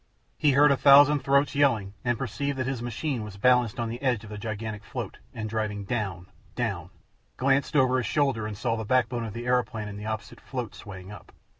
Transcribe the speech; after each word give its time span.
He 0.35 0.53
heard 0.53 0.71
a 0.71 0.77
thousand 0.77 1.19
throats 1.19 1.53
yelling, 1.53 1.93
and 2.03 2.17
perceived 2.17 2.57
that 2.57 2.65
his 2.65 2.81
machine 2.81 3.23
was 3.23 3.37
balanced 3.37 3.79
on 3.79 3.87
the 3.87 4.01
edge 4.01 4.23
of 4.23 4.31
the 4.31 4.37
gigantic 4.39 4.83
float, 4.83 5.19
and 5.31 5.47
driving 5.47 5.83
down, 5.83 6.25
down; 6.55 6.89
glanced 7.37 7.75
over 7.75 7.97
his 7.97 8.07
shoulder 8.07 8.47
and 8.47 8.57
saw 8.57 8.75
the 8.75 8.83
backbone 8.83 9.25
of 9.25 9.33
the 9.33 9.45
aeroplane 9.45 9.87
and 9.87 9.99
the 9.99 10.07
opposite 10.07 10.41
float 10.41 10.73
swaying 10.73 11.11
up. 11.11 11.31